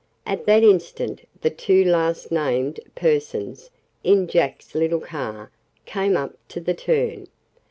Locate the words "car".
4.99-5.51